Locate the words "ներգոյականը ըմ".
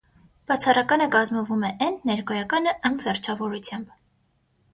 2.11-2.97